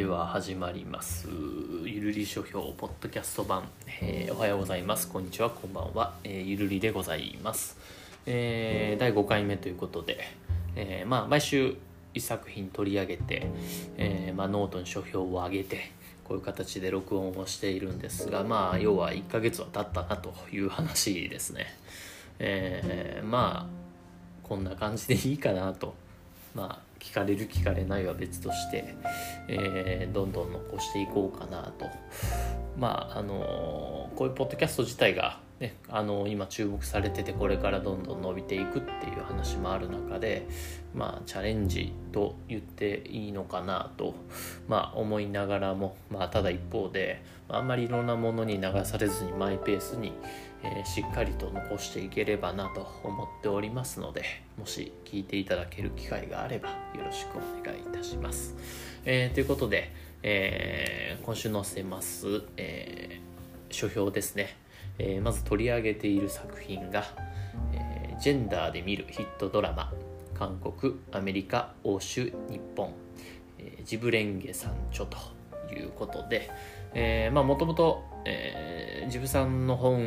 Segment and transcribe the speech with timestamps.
[0.00, 1.28] では始まります。
[1.84, 3.68] ゆるり書評ポッドキャスト版、
[4.00, 5.06] えーおはようございます。
[5.06, 5.50] こんにちは。
[5.50, 7.76] こんばんは、えーゆるりでございます、
[8.24, 10.20] えー第5回目ということで、
[10.74, 11.76] えーまあ毎週
[12.14, 13.46] 一作品取り上げて、
[13.98, 15.92] えーまあ、ノートに書評を上げて
[16.24, 21.66] こういう形で録音をしているんですがまあ要は1ヶ月は経ったなという話ですね。
[22.38, 25.94] えーまあこんな感じでいいかなと
[26.54, 28.94] まあ聞かれる聞かれないは別として、
[29.48, 31.86] えーどんどん残していこうかなと。
[32.78, 40.46] まああのこういうポッドキャスト自体がねあの今注目されててこれからどんどん伸びていくっていう話もある中で
[40.94, 44.14] まあチャレンジと言っていいのかなと
[44.68, 50.12] まあ思いながらもまあただ一方であんまりいろんなものに流されずにマイペースに
[50.62, 54.22] えーしっかりと残していければなと思っておりますので
[54.58, 58.54] もし聞いていただける機会があればよろしくお願いいたします。
[59.04, 63.20] えーということで、えー今週載せます、え
[63.70, 64.56] 書評ですね、
[64.98, 67.04] えまず取り上げている作品が、
[67.72, 69.92] えジェンダーで見るヒットドラマ
[70.34, 72.92] 韓国アメリカ欧州日本、
[73.58, 75.18] えジブレンゲさん著と
[75.72, 76.50] いうことで
[77.32, 78.02] もともと
[79.10, 79.98] ジブさんの本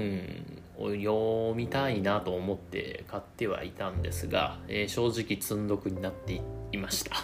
[0.78, 7.16] を読みたいなと思って買ってはいたんですが、えー正直積んどくになっていました、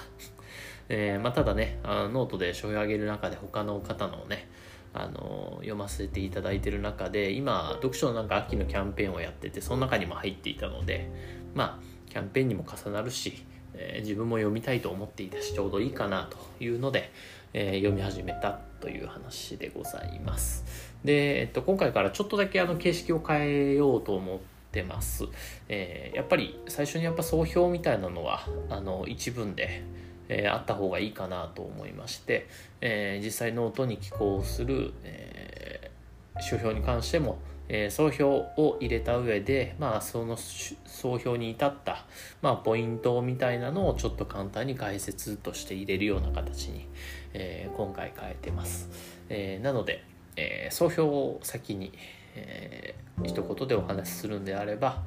[0.89, 4.49] えーまあ、ただねあのノートで書評上げる中で他の方のね
[4.93, 11.09] あの読ませていただいてる中で今読書のなんか秋のキャンペーンをやっててその中にも入っていたので
[11.53, 17.11] まあキャンペーンにも重なるし、えー自分も読みたいと思っていたしちょうどいいかなというので、
[17.53, 20.65] えー読み始めたという話でございます。
[21.03, 24.39] で、えっと、今回からちょっとだけあの形式を変えようと思っ
[24.71, 25.25] てます、
[25.67, 29.83] えーやっぱり最初にやっぱ総評みたいなのはあの一文で
[30.27, 32.47] えーあった方がいいかなと思いまして、
[32.81, 42.05] えー実際ノートに寄稿する、えー書評に関しても、えー総評を入れた上で、まあ、その総評に至った、
[42.41, 46.87] まあ、ポイントみたいなのをちょっと簡単に解説として入れるような形に、
[47.33, 48.89] えー今回変えてます、
[49.29, 50.03] えーなので、
[50.35, 51.93] えー総評を先に、
[52.35, 55.03] えー一言でお話しするんであれば、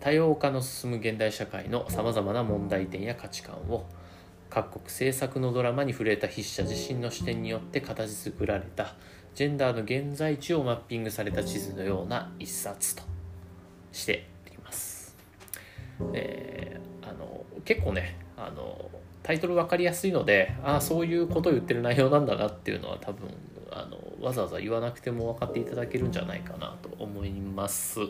[0.00, 3.84] 多様化の進む現代社会のさまざまな問題点や価値観を
[4.48, 8.94] 各国制作のドラマに触れた筆者自身の視点によって形作られた
[9.34, 13.02] ジェンダーの現在地をマッピングされた地図のような一冊と
[13.92, 15.14] しています。
[16.14, 18.90] えーあの結構ねあの
[19.22, 23.28] タイトル分かりやすいのでああそういうことを言ってる内容なんだなっていうのは多分
[23.70, 28.00] あのわざわざ言わなくても分かっていただけるんじゃないかなと思います。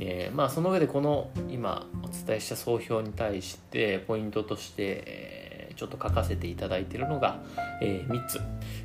[0.00, 7.42] えーまあその上でこの今お伝えした総評に対してポイントとして、えーちょっと書かせていただいているのが、
[7.82, 8.40] え3つ、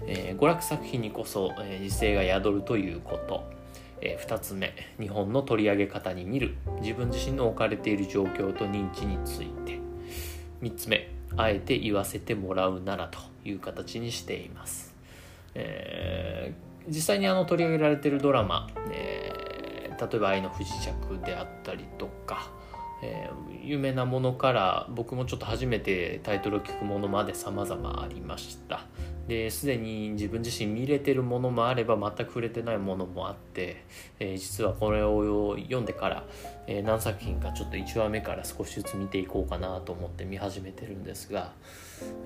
[0.07, 3.43] えー娯楽作品にこそ、えー、時勢が宿るということ、
[4.01, 4.73] え2つ目。
[4.99, 6.55] 日本の取り上げ方に見る。
[6.81, 9.79] 自分自身の置かれている状況と認知について。
[10.63, 11.18] 3つ目。
[11.37, 14.95] あえて言わせてもらうならという形にしています、
[15.55, 22.49] えー実際にあの取り上げられているドラマ、えー例えば「愛の不時着」であったりとか、
[23.03, 28.85] えー有名なものから僕もちょっと初めてタイトルを聞くものまで様々ありました。
[29.29, 33.85] ですでに自分自身見れてるものもあれば全く触れてないものもあって、
[34.19, 36.23] えー実はこれを読んでから、
[36.67, 41.53] えー何作品かちょっと1話目から少しずつ見ていこうかなと思って見始めてるんですが、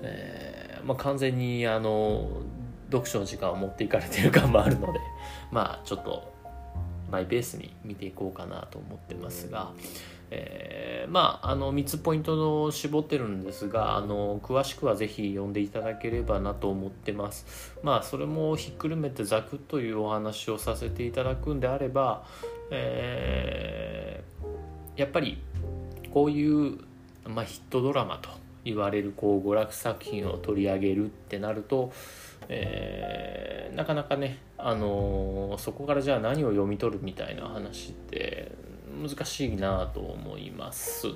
[0.02, 2.28] えーまあ、完全にあの
[2.90, 4.98] 読書の時間を持っていかれてる感もあるので
[5.52, 6.34] まあちょっと
[7.10, 9.72] マイペースに見ていこうかなと思ってますが、
[10.34, 17.76] えーまああの3つポイントを絞ってるんですがあの詳しくはぜひ読んでいただければなと思ってます。
[17.82, 22.24] まあそれもひっくるめてざくっというお話をさせていただくんであれば、
[22.70, 24.34] えー
[24.96, 25.38] やっぱり
[26.12, 26.78] こういう、
[27.26, 28.30] まあ、ヒットドラマと
[28.64, 31.92] 言われるこう娯楽作品を取り上げるってなると、
[32.48, 38.43] えーなかなかね、あのーそこからじゃあ何を読み取るみたいな話って
[39.06, 41.08] 難しいなと思います。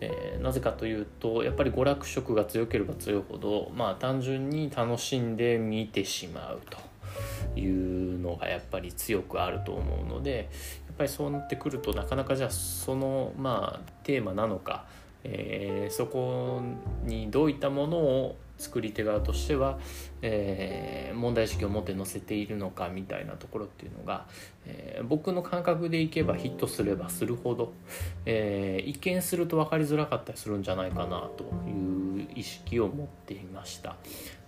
[0.00, 6.78] えーなぜかというとやっぱり娯楽色が強ければ強いほどまあ単純に楽しんで見てしまうと
[7.58, 10.50] いうのがやっぱり強くあると思うので
[10.86, 14.86] やっぱりそうなってくるとなかなかじゃあそのまあテーマなのか、
[15.22, 16.60] えーそこ
[17.04, 19.78] にどういったものを作り手側としては、
[20.22, 24.26] えー、問題意識を持って載せているのかみたいなところっていうのが、
[24.66, 27.72] えー、僕の感覚でいけばヒットすればするほど、
[28.26, 33.96] えー、一見すると分かりづらかったりするんじゃないかなという意識を持っていました、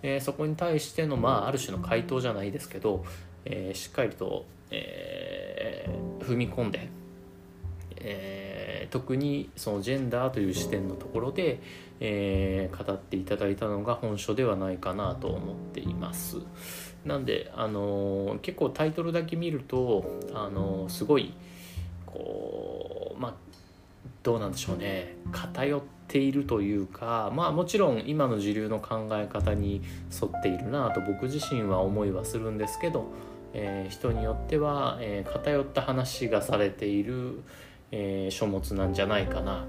[0.01, 3.05] えそこに対しての、まあ、ある種の回答じゃないですけど、
[3.45, 5.89] えしっかりと、え
[6.19, 6.89] 踏み込んで、
[7.97, 8.46] え
[8.89, 11.59] 特にそのジェンダーという視点のところで、
[11.99, 16.37] えー、語っていただいたのが本書ではないかなと思っています。
[17.05, 21.33] なんで、あのー、結構タイトルだけ見ると、あのー、すごい
[22.05, 23.33] こうまあ
[24.23, 29.81] どうなんでしょうね偏っているというかまあもちろん今の時流の考え方に
[30.11, 33.05] 沿っているなと僕自身は思いはするんですけど、
[33.53, 37.41] えー、人によっては、えー、偏った話がされている、
[37.91, 39.65] えー、書物なんじゃないかな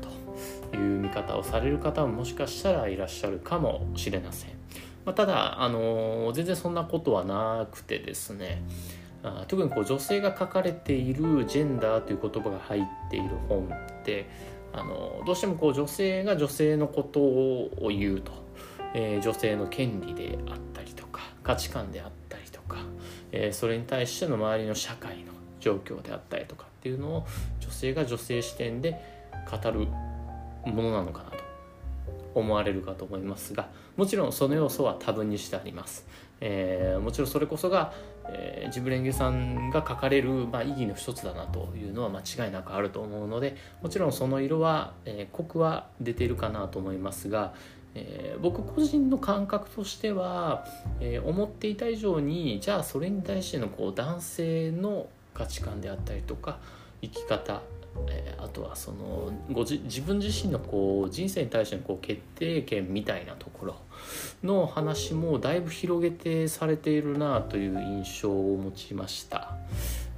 [0.70, 4.50] という見方をされる方ももしかしたらいらっしゃるかもしれません。
[5.04, 8.62] まあ、ただ、あのー、全然そんなことはなくてですね
[9.22, 14.28] あ特にこう女性が書かれているジェンダーという言葉が入っている本って
[14.72, 18.32] あのどうしてもこう女性が女性のことを言うと、
[18.94, 22.76] えー、女性の権利であったりとか価値観であったりとか、
[23.32, 25.27] えー、それに対しての周りの社会の
[25.68, 27.26] 状況であったりとかっていうのを
[27.60, 28.98] 女性が女性視点で
[29.50, 29.86] 語る
[30.64, 31.36] ものなのかなと
[32.34, 36.06] 思われるかと思いますがもちろんその要素は多分にしてあります、
[36.40, 37.92] えー、もちろんそれこそが、
[38.28, 47.52] えー、ジブレンゲさんが書かれる、まあ、意義の一つだなというのは間違いなくあると思うのでもちろんその色は、えー、濃くは出てるかなと思いますが
[47.94, 50.64] えー、僕個人の感覚としては、
[51.00, 56.58] えー、思っていた以上にじゃあそれに対してのこう男性の価値観であったりとか
[57.00, 57.62] 生き方、
[58.08, 63.76] え、あとはそのご自分自身のこう人生に対してのこう決定権みたいなところ
[64.42, 69.56] の話もだいぶ広げてされているなという印象を持ちました。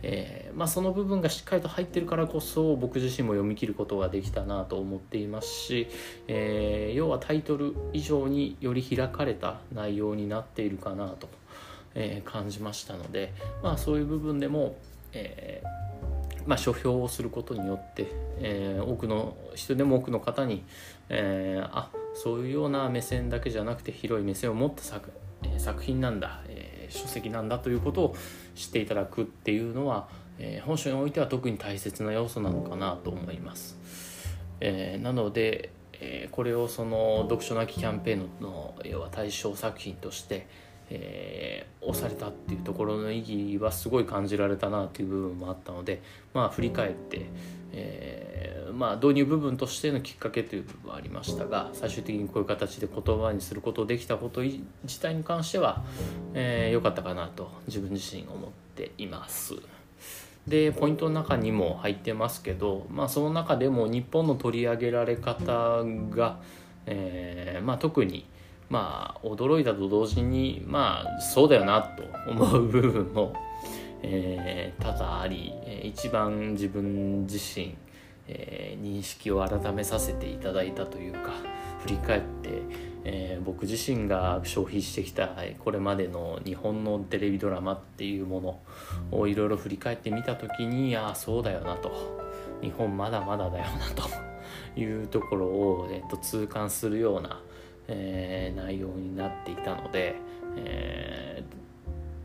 [0.02, 5.88] えー、まあ、その部分がしっかりと入ってるからこそ僕自身も読み切ることができたなと思っていますし、
[6.26, 11.28] えー、要はタイトル以上により開かれた内容になっているかなと、
[11.94, 14.76] えー、感じましたので、まあ、そういう部分でも、
[15.12, 15.62] え
[16.46, 18.08] まあ、書評をすることによって、
[18.38, 20.64] えー、多くの人でも多くの方に、
[21.08, 25.12] えー、あそういうような目線だけじゃなくて広い目線を持った作,、
[25.44, 28.16] え、作品なんだ、え書籍なんだということを
[28.54, 30.08] 知っていただくっていうのは、
[30.38, 33.78] え本書においては特に大切な要素なのかなと思います。
[34.60, 40.48] えなので、えこれをその読書なきキャンペーンの要は対象作品として、
[40.90, 46.02] えー、押されたっていうところの意義はすごい感じられたなという部分もあったので
[46.34, 47.26] まあ振り返って、
[47.72, 55.84] えー、まあ導入部分としてのきっかけという部分はありましたが最終的にこういう形で言葉にすることできたこと自体に関しては
[56.34, 59.54] 良、えー、かったかなと自分自身思っています。
[60.46, 66.40] でポイントの中にも入ってますけど、まあ、その中でも日本の取り上げられ方が、
[66.86, 68.26] えーまあ、特に
[68.70, 73.34] まあ驚いたと同時にまあそうだよなと思う部分も、
[74.02, 75.52] えー、多々あり
[75.84, 77.74] 一番自分自身、
[78.28, 81.32] えー、認識を改めさせていただいたというか
[81.82, 82.62] 振り返って、
[83.04, 88.40] えー、僕自身が消費してきたこれまでの日本のテレビドラマっていうも
[89.12, 92.30] のをいろいろ振り返ってみた時にああそうだよなと。
[92.62, 97.40] 日本まだまだだよなというところを、えー、と痛感するような
[97.90, 100.14] えー、内容になっていたので、
[100.56, 101.42] え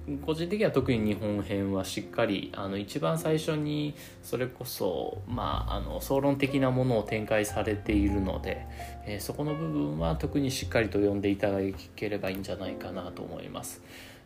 [0.08, 8.66] ー、個人的には特に日本編はしっかりあの一番最初にそれこそ、まあ、あの総論的なものを展開されているので、
[9.06, 11.60] えー、そこの部分は特にしっかりと読んでいただ
[11.96, 13.82] ければいいんじゃないかなと思います。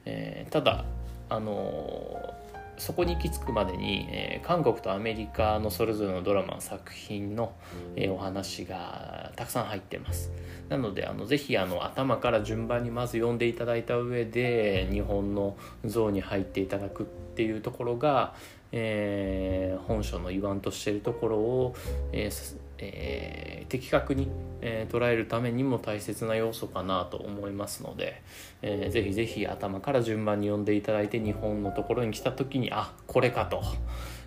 [0.06, 0.86] え、ただ
[1.30, 2.34] あの
[2.80, 7.54] そこに行き着くまでに、えー、韓国とアメリカのそれぞれのドラマの作品の、
[7.96, 10.32] えー、お話がたくさん入ってます。
[10.70, 17.06] なのであのぜひあの頭から順番にまず読んでいただいた上で日本の像に入っていただくっ
[17.36, 18.34] ていうところが、
[18.72, 21.76] えー、本書の言わんとしているところを、
[22.12, 24.30] えーえー、的確に、
[24.62, 28.22] えー、捉えるためにも大切な要素かなと思いますので、
[28.62, 33.64] えー、ぜひぜひ頭から順番に読んでいただいて日本のところに来た時にあこれかと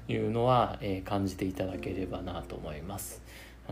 [0.09, 3.23] いうのは、えー、感じていただければなと思います。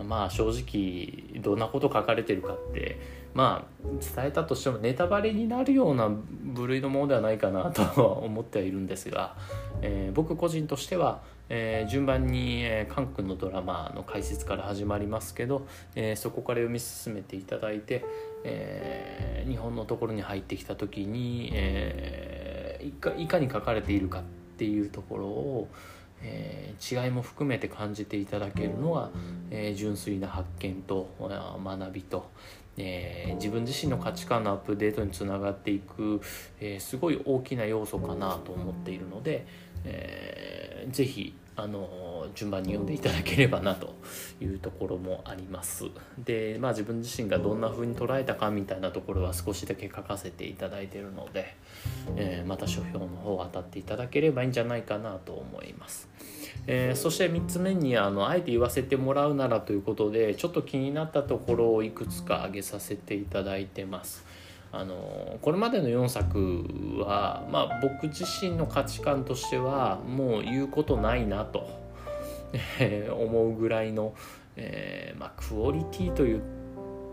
[0.06, 2.98] まあ正直どんなこと書かれてるかって
[3.34, 9.36] まあ伝えたとしてもネタバレになるような部類のものではないかなとは思ってはいるんですが、
[9.82, 15.66] えー、僕個人としては、えー、順番に、えー、カンのドラマの解説から始まりますけど、
[15.96, 18.04] えー、そこから読み進めていただいて、
[18.44, 24.22] え、日本のところに入ってきた時に、え、いかいかに書かれているかっ
[24.56, 25.68] ていうところを、
[26.22, 29.10] え、違いも含めて感じていただけるのは、
[29.50, 32.30] え、純粋な発見と学びと、
[32.76, 36.20] えー、自分自身の価値観のアップデートにつながっていく、
[36.60, 39.46] えー、すごい大きな要素かなと思っているので、
[39.84, 43.94] えー、ぜひあの順番に読んでいただければなと
[44.40, 45.84] いうところもあります。
[46.18, 51.54] でまあ自分自身がどんな風に捉えたかみたいなところは少しだけ書かせていただいてるので、
[52.16, 56.08] えー、また書評の方を当たっていただければいいんじゃないかなと思います、
[56.66, 64.24] えー、そして3つ目にあのあえて言わせてもらうならということでちょっと気になったところをいくつか挙げさせていただいてます。
[64.72, 66.64] あのこれまでの4作
[67.04, 71.68] は、まあ、僕自身の価値観としてはもう言うことないなと、
[72.78, 74.14] えー、思うぐらいの、
[74.56, 76.40] えー、まあ、クオリティと言っ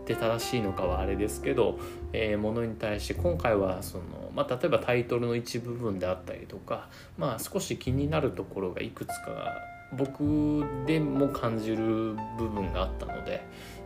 [0.06, 1.80] て正しいのかはあれですけど、
[2.12, 9.58] えー、ものに対して今回はその、まあ、例えばタイトルの一部分であったりとか、まあ、少し気になるところがいくつか
[9.92, 13.42] 僕でも感じる部分があったので。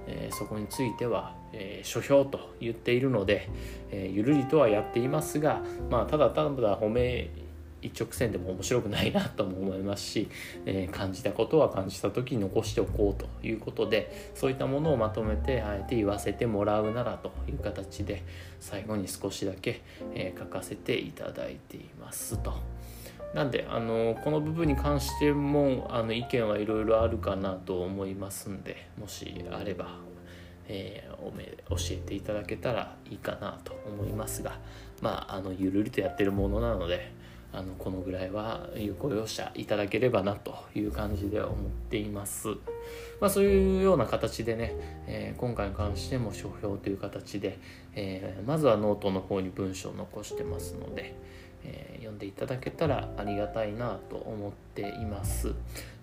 [0.06, 3.48] えー、そこについては、えー、書評と言っているので、
[3.90, 7.30] えー、ゆるりとはやっていますが、まあ、ただただ褒め
[7.82, 10.28] 一直線でも面白くないなとも思いますし、
[10.66, 18.22] え、感じたことは感じた時に残しておこうということでそういったものをまとめてあえて言わせてもらうならという形で
[18.60, 19.82] 最後に少しだけ、
[20.14, 22.71] え、書かせていただいていますと。
[23.34, 29.96] なんであのこの部分に関してもあの意見はいろいろあるかなと思いますんでもしあれば、
[30.68, 34.58] えー、おめ教えていただけたらいいかなと思いますが
[35.00, 37.12] まああのゆるりとやってるものなので
[37.54, 41.54] あのこのぐらいは有効容赦いただければなという感じで思っ
[41.90, 42.48] ています。
[43.20, 44.74] まあ、そういうような形でね、
[45.06, 47.58] えー、今回に関しても書評という形で、
[47.94, 51.14] えー、まずはノートの方に文章を残してますので、
[51.64, 55.54] えー、読んでいただけたらありがたいなと思っています、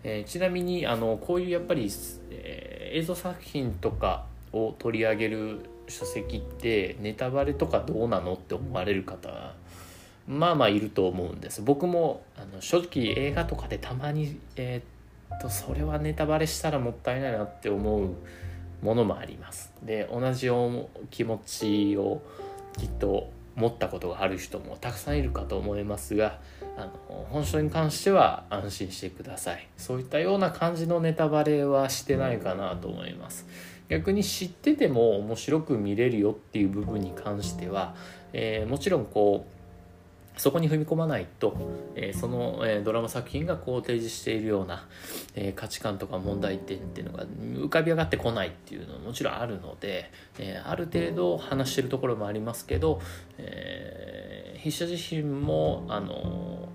[0.03, 1.89] えー、ちなみにあのこういうやっぱり、
[2.31, 9.53] えー、映像作品とかを取り上げる書籍ってネタバレとかどうなのって思われる方
[10.27, 11.63] まあまあいると思うんです。
[11.63, 18.11] 僕もあの正直映画とかでたまにえー、っとそれはネタバレしたらもったいないなって思う
[18.83, 19.73] ものもあります。
[19.81, 20.47] で同じ
[21.09, 22.21] 気持ちを
[22.77, 26.39] きっと持ったことがある人もたくさんいるかと思いますが
[26.77, 29.67] あの本書に関しては安心してください。
[29.77, 33.45] そういったような感じのネタバレはしてないかなと思います。
[33.89, 37.95] 逆に知ってても面白く見れるよっていう部分に関しては、
[38.33, 39.58] えー、もちろんこう
[40.39, 41.55] そこに踏み込まないと、
[41.95, 44.87] えー、その、えー、ドラマ作品がこう提示しているような、
[45.35, 53.01] えー、価値観とか問題点っていうのが浮かび上がってこないっていうのはもちろんあるので、えある程度話してるところもありますけど、
[53.37, 56.69] え筆者自身もあの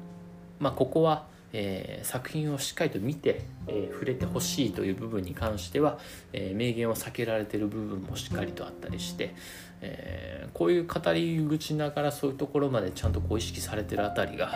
[0.61, 1.25] まあここは
[1.57, 5.99] え、作品をしっかりと見て、え、触れてほしいという部分に関しては、
[6.33, 9.35] えー、名言を避けられてる部分もしっかりとあったりして、
[9.85, 14.51] えこういう語り口ながらそういうところまでちゃんとこう意識されてるあたりが、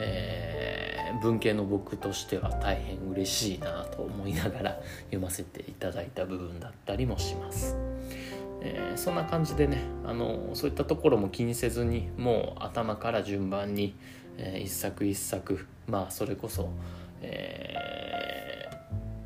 [0.00, 7.76] え文系の僕としては大変嬉しいなと思いながら読ませていただいた部分だったりもします。
[8.62, 13.94] えー、そんな感じでねあのそういったところも気にせずにもう頭から順番に、
[14.38, 16.70] えー、一作一作まあそれこそ、
[17.20, 18.68] え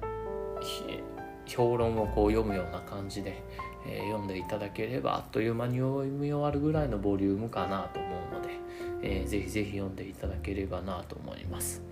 [0.01, 3.43] ー、評論をこう読むような感じで、
[3.87, 8.49] えー、読んでいただければあっという間に読み終わるぐらいのボリュームかなと思うので、
[9.03, 11.83] えー、ぜひぜひ読んでいただければなと思います。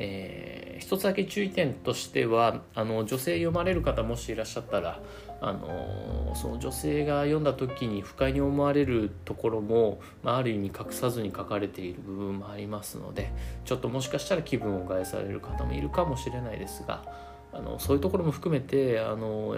[0.00, 5.00] えー、一つだけ注意点としてはあの女性読まれる方もしいらっしゃったら
[5.40, 13.32] あのその女性が読んだ時に不快に思われるところも、まあ、ある意味隠さずに書かれている部分もありますので
[13.64, 17.02] ちょっともしかしたら気分を害される方もいるかもしれないですが
[17.52, 19.56] あのそういうところも含めてあの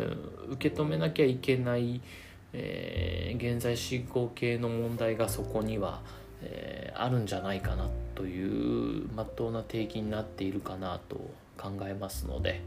[0.50, 2.00] 受け止めなきゃいけない、
[2.52, 6.00] えー、現在進行形の問題がそこには、
[6.42, 11.30] えー、あるんじゃないかなというまっとうな提起になっているかなと
[11.60, 12.62] 考えますので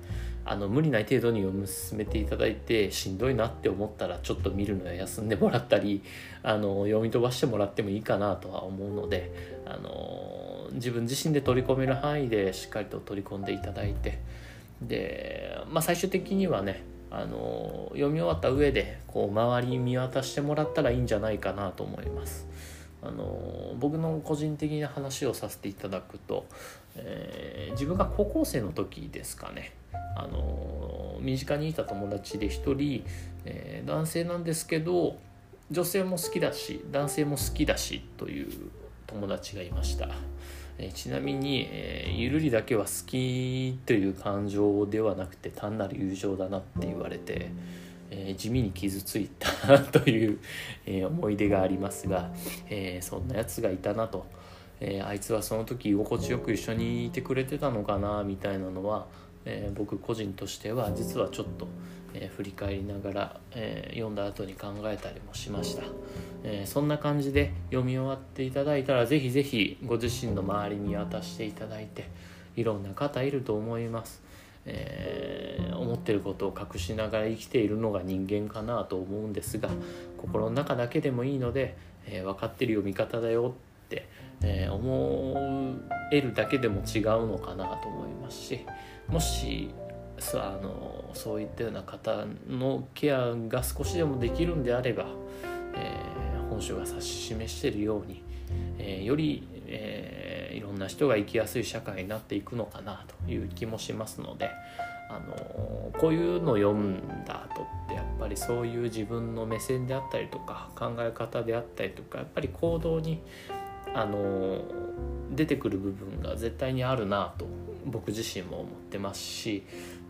[0.46, 6.04] あの無理ない程度に読み進めていただいてしんどいなって思ったらちょっと見るのは休んでもらったり
[6.44, 14.20] あの読み飛ばしてもらってもいいかなとは思うのであの自分自身で取り込める範囲でしっかりと取り込んでいただいて
[14.88, 22.48] で、まあ、最終的にはねあの読み終わった上でこう周り見渡してもらったらいいんじゃないかなと思います。
[23.04, 26.46] あの僕の個人的な話をさせていただくと、
[26.96, 29.74] えー、自分が高校生の時ですかね
[30.16, 33.04] あの身近にいた友達で一人、
[33.44, 35.18] えー、男性なんですけど
[35.70, 38.72] 女性も好きだし男性も好きだしという
[39.06, 40.08] 友達がいました、
[40.78, 47.52] え、ちなみに、えー、ゆるりだけは好きという感情ではなくて単なる友情だなって言われて、
[48.10, 50.40] えー、地味に傷ついたという、
[50.86, 52.32] え思い出がありますが、
[52.70, 54.26] えそんなやつがいたなと、
[54.80, 59.08] えあいつはその時居心地よく一緒にいてくれてたのかなみたいなのは、
[59.46, 61.68] え僕個人としては実はちょっと
[62.14, 65.84] えー、振り返りながら、えー、読んだ後に考えたりもしました、
[66.44, 72.08] え、そんな感じで読み終わっていただいたらぜひぜひご自身の周りに渡していただいて
[72.56, 74.22] いろんな方いると思います、
[74.66, 79.70] え思ってることを隠しながら生きているのが人間かなと思うんですが
[80.18, 83.56] 心の中だけでもいいので、え分かってるよ味方だよ
[83.88, 84.08] って、
[84.44, 85.76] え思
[86.12, 88.66] えるだけでも違うのかなと思いますし
[89.08, 89.74] もし
[90.36, 95.06] あのそういったような方のケアが少しでもできるんであれば、
[95.76, 98.24] えー、本書が指し示しているように、
[98.78, 104.50] えー、より、えー、いろんな人が生きやすい社会になっていくのかなという気もしますので。
[105.10, 113.22] あのこういうのを読んだ後ってやっぱりそういう自分の目線であったりとか考え方であったりとかやっぱり行動に
[113.94, 114.64] あの
[115.32, 117.46] 出てくる部分が絶対にあるなと
[117.86, 119.64] 僕自身も思ってますし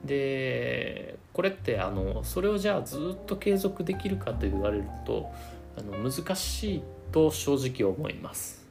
[0.06, 5.32] でこれってあのそれをじゃあずっと継続できるかと言われると
[5.78, 8.66] あの難しいと正直思います。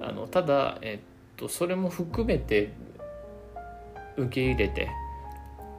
[0.00, 2.72] あのただ、えっと、それも含めて
[4.16, 4.88] 受け入れて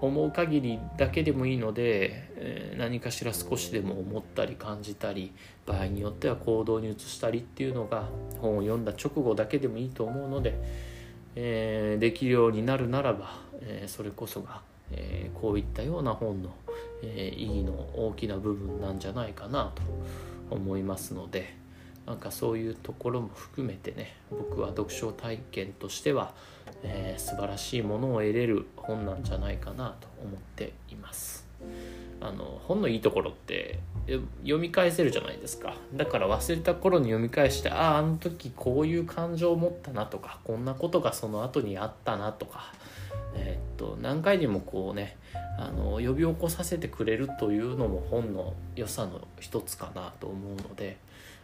[0.01, 5.31] 思う限りだけでもいいので、えー、何かしら少しでも思ったり感じたり
[5.65, 8.09] 場合によっては行動に移したりっていうのが
[8.41, 10.59] 本を読んだ直後だけでもいいと思うので、
[11.35, 14.61] えー、できるようになるならば、えー、それこそが
[14.91, 16.53] えー、こういったような本の、
[17.03, 19.81] えー、意義の大きな部分なんじゃないかなと
[20.49, 21.55] 思いますので
[22.05, 26.33] なんかそういうところも含めてね僕は読書体験としては、
[26.83, 31.45] えー、素晴らしいものを得れる本なんじゃないかなと思っています。
[32.21, 35.75] あの本のいいところって読み返せるじゃないですか。
[35.93, 42.73] だから忘れた頃に読み返してあああの時こういう感情を持ったなとかこんなことがその後にあったなとか
[43.35, 45.17] えー、っと何回でもこうね
[45.57, 50.97] あの呼び起こさせてくれるというのも本の良さの一つかなと思うので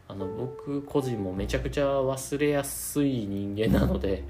[0.08, 4.24] あの僕個人もめちゃくちゃ忘れやすい人間なので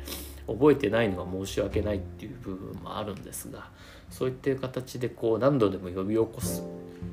[0.47, 3.69] 覚えてないのは申し訳ないっていう部分もあるんですが
[4.09, 6.63] そういった形でこう何度でも呼び起こす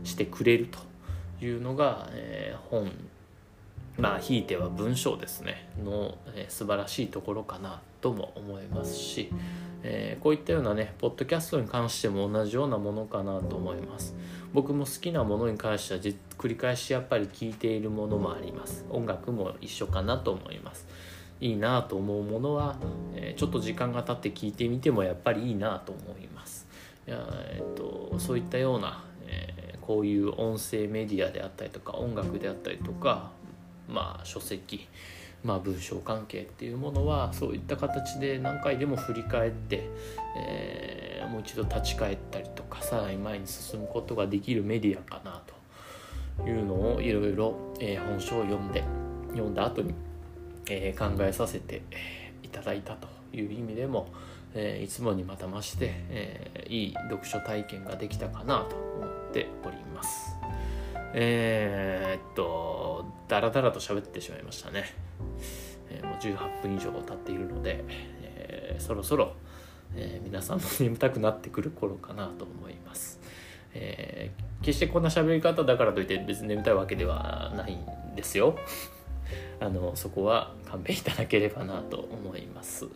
[0.05, 0.79] してくれると。
[1.41, 2.91] いうのが、えー、本。
[3.97, 5.69] まあひいては文章ですね。
[5.85, 9.29] の、えー、素晴らしいところかなとも思いますし
[9.83, 14.15] えー、こういったようなねポッドキャストに関しても同じようなものかなと思います。
[14.53, 18.85] 僕も好きなものに関しては繰り返しやっぱり聴いているものもあります。
[18.91, 20.87] 音楽も一緒かなと思います。
[21.41, 22.77] いいなと思うものは、
[23.15, 26.67] えー、ちょっと時間が経って聞いてみてもやっぱりいいなと思います。
[27.07, 29.05] いや、えーと、そういったような、
[29.89, 33.31] こういう音声メディアであったりとか音楽であったりとか
[33.89, 34.87] まあ書籍
[35.45, 39.89] まあ、文章関係っていうものはそういった形で何回でも振り返って、
[40.37, 45.41] えー、もう一度立ち返ったりとかさらに前に進むことができるメディアかな
[46.37, 47.53] というのをいろいろ
[48.09, 48.83] 本書を読んで
[49.31, 49.95] 読んだ後に、
[50.69, 51.83] えー、考えさせて
[52.43, 54.09] いただいたという意味でも、
[54.55, 60.37] えー、いつもにまたまして、えー、いい読書体験ができたかなと思っております。
[61.15, 64.85] えー、っと、だらだらと喋ってしまいましたね。
[65.91, 67.85] えー、もう18分以上経っているので、
[68.23, 69.33] えー、そろそろ、
[69.95, 73.21] えー、皆さんも眠たくなってくる頃かなと思います。
[73.75, 78.57] えー、決してこんな喋り方だからといって別に眠たいわけではないんですよ。
[79.61, 82.87] あのそこは勘弁いただければなと思います。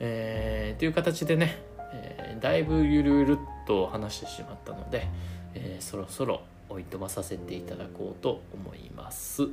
[0.00, 1.56] えー、という形でね、
[1.92, 5.08] えー、だいぶゆるゆるっと話してしまったので、
[5.54, 9.48] えー、そろそろおいとまさせていただこうと思います。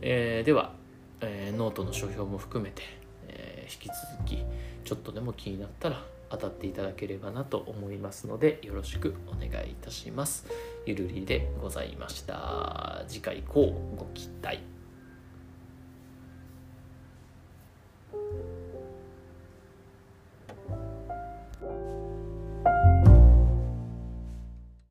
[0.00, 0.72] えー、では、
[1.20, 2.82] えー、ノートの書評も含めて、
[3.28, 4.44] えー、引き続き
[4.84, 10.46] ちょっとでも気になったら当たっていただければなと思いますのでよろしくお願いいたします。
[10.86, 13.04] ゆるりでございました。
[13.08, 14.77] 次回以降ご期待。